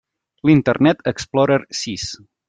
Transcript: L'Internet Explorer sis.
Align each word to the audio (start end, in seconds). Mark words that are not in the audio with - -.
L'Internet 0.49 1.03
Explorer 1.11 1.59
sis. 1.81 2.07